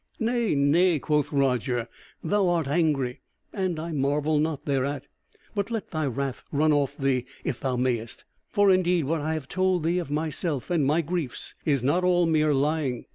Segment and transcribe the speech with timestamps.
[0.19, 1.87] "Nay nay," quoth Roger,
[2.23, 3.21] "thou art angry,
[3.53, 5.05] and I marvel not thereat;
[5.53, 9.47] but let thy wrath run off thee if thou mayest; for indeed what I have
[9.47, 13.05] told thee of myself and my griefs is not all mere lying.